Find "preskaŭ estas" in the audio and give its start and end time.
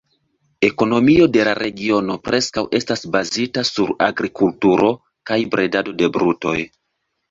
2.29-3.07